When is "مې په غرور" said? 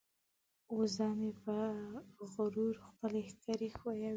1.19-2.75